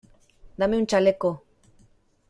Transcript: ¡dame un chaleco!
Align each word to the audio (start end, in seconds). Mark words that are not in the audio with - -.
¡dame 0.57 0.79
un 0.79 0.87
chaleco! 0.87 1.43